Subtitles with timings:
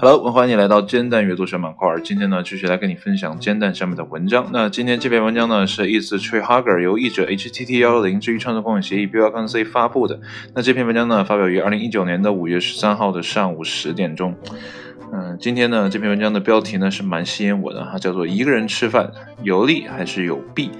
[0.00, 1.94] Hello，欢迎你来到煎蛋阅读小板块。
[2.02, 4.48] 今天呢，继续来跟你分享煎蛋上面的文章。
[4.50, 10.20] 那今天这篇文章呢，是 Is Tree Hugger 由译者 HTT 幺六零之于创作共享协议 Bill C 发布的。
[10.54, 14.34] 那这篇文章呢，发表于二零一九年的五月十三号的上午十点钟。
[15.12, 19.10] 嗯，今天呢，这篇文章的标题呢是蛮吸引我的哈，叫做一个人吃饭
[19.42, 20.70] 有利还是有弊？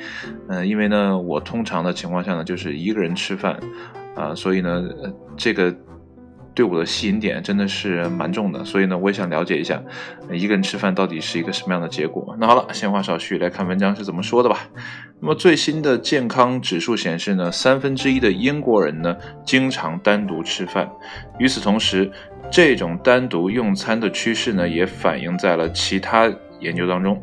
[0.48, 3.58] 嗯，因为呢，我通常的情况下呢，就是一个人吃饭
[4.14, 4.84] 啊，所以呢，
[5.36, 5.74] 这个。
[6.54, 9.80] 对我的吸引点真的是蛮重的，所以呢，我也想了解一下
[10.32, 12.36] 一个人吃饭到底是一个什么样的结果。
[12.40, 14.68] 那好了，闲话少叙，来看文章是怎么说的吧。
[15.20, 20.90] 那么最新的健康指数显示呢，三分之一的英国人呢经常单独吃饭。
[21.38, 22.10] 与此同时，
[22.50, 27.22] 这种单独用餐的趋势呢也反映在了其他研究当中。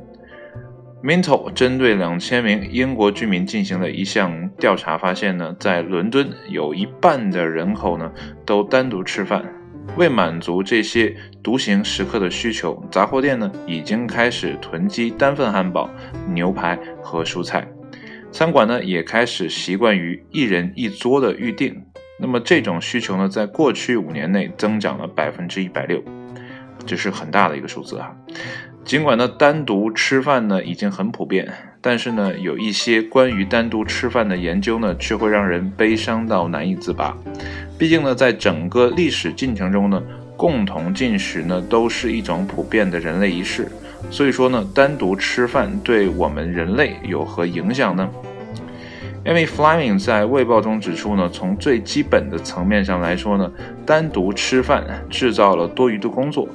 [1.05, 8.11] Minto 针对两千名英国居民进行了一项调查，发现呢，在伦敦有一半的人口呢
[8.43, 9.45] 都单独吃饭。
[9.97, 15.87] 为满足这些独行食客的需求，杂货店呢已经开始囤积单份汉堡、
[16.27, 17.67] 牛排和蔬菜。
[18.31, 21.85] 餐馆呢也开始习惯于一人一桌的预订。
[22.19, 26.03] 那么这种需求呢，在过去五年内增长了百分之一百六，
[26.83, 28.11] 这是很大的一个数字啊。
[28.85, 37.17] 尽管呢，单独吃饭呢已经很普遍，但是呢，有一些关于单独吃饭的研究呢，却会让人悲伤到难以自拔。
[37.79, 39.99] 毕竟呢，在整个历史进程中呢，
[40.37, 43.67] 共同进食呢都是一种普遍的人类仪式。
[44.11, 48.07] 所以说呢，单独吃饭对我们人类有何影响呢
[49.25, 53.51] ？Amy Fleming 在《卫报》中指出呢，从最基本的层面上来说呢，
[53.83, 56.47] 单独吃饭制造了多余的工作。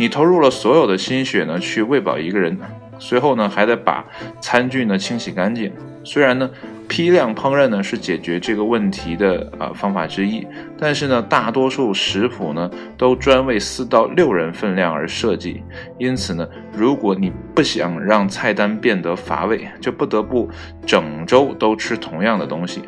[0.00, 2.58] 你投入了所有的心血呢，去喂饱一个人，
[2.98, 4.02] 随后呢还得把
[4.40, 5.70] 餐具呢清洗干净。
[6.02, 6.50] 虽然呢
[6.88, 10.46] 批量烹饪呢是解决这个问题的啊方法之一，
[10.78, 15.62] 但是呢大多数食谱呢都专为四到六人份量而设计。
[15.98, 20.48] 因此呢，如果你不想让菜单变得乏味，就不得不
[20.86, 22.80] 整周都吃同样的东西。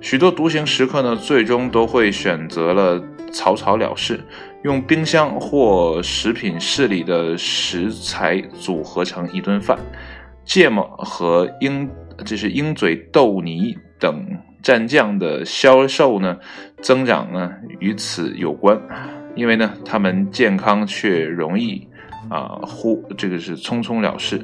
[0.00, 4.20] 许多独行食客呢，最终都会选择了草草了事。
[4.62, 9.76] 用冰箱或食品室里的食材组合成一顿饭，
[10.44, 11.90] 芥末和鹰，
[12.24, 14.24] 这是鹰嘴豆泥等
[14.62, 16.38] 蘸酱的销售呢
[16.80, 17.50] 增长呢
[17.80, 18.80] 与此有关，
[19.34, 21.88] 因为呢它们健康却容易
[22.30, 24.40] 啊忽这个是匆匆了事。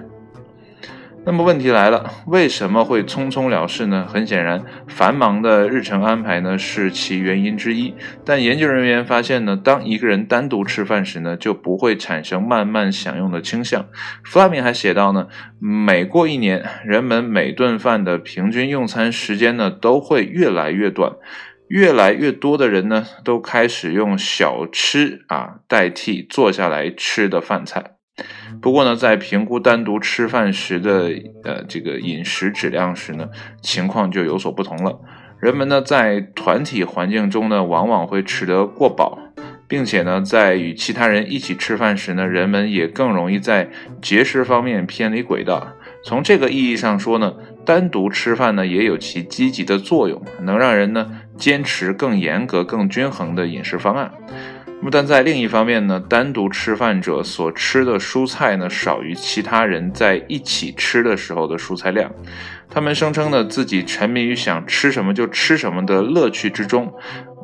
[1.25, 4.06] 那么问题来了，为什么会匆匆了事呢？
[4.09, 7.93] 很显然，繁忙的日程安排呢是其原因之一。
[8.25, 13.87] 但研究人员发现呢，当一个人单独吃饭时呢，就不会产生慢慢享用的倾向。
[14.25, 21.12] 弗拉明还写到呢，每过一年，人们每顿饭的平均用餐时间呢都会越来越短，
[21.69, 27.97] 越来越多的人呢都开始用小吃啊代替坐下来吃的饭菜。
[28.61, 31.11] 不过呢，在评估单独吃饭时的
[31.45, 33.29] 呃这个饮食质量时呢，
[33.62, 34.99] 情况就有所不同了。
[35.41, 39.19] 人们呢在团体环境中呢，往往会吃得过饱，
[39.69, 43.71] 并且呢，在与其他人一起吃饭时呢，人们也更容易在
[44.03, 45.75] 节食方面偏离轨道。
[46.05, 54.12] 从这个意义上说呢，单独吃饭呢也有其积极的作用，能让人呢坚持更严格、更均衡的饮食方案。
[54.81, 62.11] 那么，但在另一方面呢，单独吃饭者所吃的蔬菜呢，少于其他人在一起吃的时候的蔬菜量。
[62.71, 66.94] 他们声称呢，自己沉迷于想吃什么就吃什么的乐趣之中，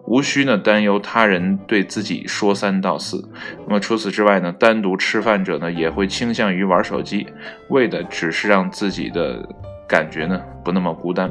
[0.07, 3.29] 无需呢担忧他人对自己说三道四。
[3.67, 7.27] 那么除此之外呢，单独吃饭者呢，也会倾向于玩手机，
[7.69, 9.45] 为的只是让自己的
[9.89, 11.29] 感觉呢不那么孤单。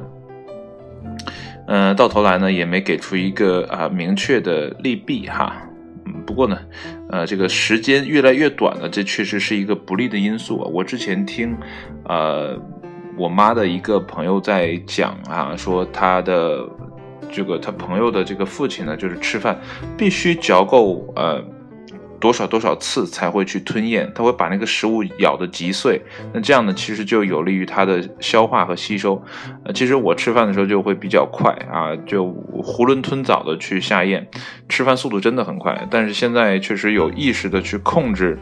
[1.67, 5.55] 嗯，到头来呢，也没给出一个啊明确的利弊哈。
[6.25, 6.57] 不过呢，
[7.09, 10.69] 呃，这个时间越来越短了，这确实是一个不利的因素啊。
[10.71, 11.55] 我之前听，
[12.05, 12.57] 呃，
[13.17, 16.67] 我妈的一个朋友在讲啊，说她的
[17.31, 19.59] 这个她朋友的这个父亲呢，就是吃饭
[19.97, 21.43] 必须嚼够呃。
[22.23, 24.09] 多少多少次才会去吞咽？
[24.15, 26.01] 它会把那个食物咬得极碎，
[26.33, 29.21] 那这样呢，其实就有利于它的消化和吸收。
[29.65, 32.25] 呃，其实我吃饭的时候就会比较快啊，就
[32.63, 34.25] 囫囵吞枣的去下咽，
[34.69, 35.85] 吃饭速度真的很快。
[35.91, 38.39] 但是现在确实有意识的去控制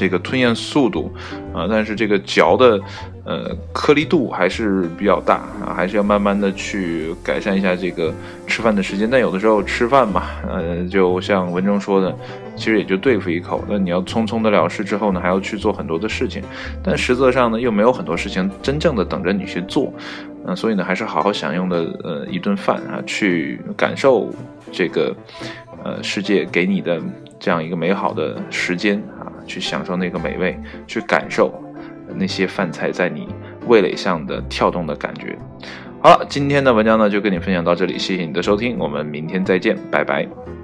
[0.00, 1.12] 这个吞咽速度
[1.52, 2.80] 啊，但是这个嚼的
[3.26, 8.10] 呃颗粒度还是比较大啊，还是要慢慢的去改善一下这个
[8.46, 9.06] 吃饭的时间。
[9.10, 12.16] 但有的时候吃饭嘛，呃，就像文中说的，
[12.56, 13.62] 其实也就对付一口。
[13.68, 16.42] 那你要匆匆的了事之后呢，还要去做很多的事情，
[16.82, 19.92] 但实则上呢，又没有很多事情真正的等着你去做。
[20.46, 24.32] 嗯，所以呢，还是好好享用的呃一顿饭啊，去感受
[24.72, 25.14] 这个
[25.84, 26.98] 呃世界给你的
[27.38, 29.02] 这样一个美好的时间，
[29.50, 30.56] 去享受那个美味，
[30.86, 31.52] 去感受
[32.14, 33.28] 那些饭菜在你
[33.66, 35.36] 味蕾上的跳动的感觉。
[36.00, 40.59] 好了，今天的文章呢就跟你分享到这里，谢谢你的收听，我们明天再见，拜拜。